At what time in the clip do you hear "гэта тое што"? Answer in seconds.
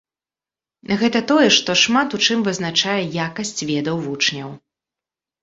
1.01-1.75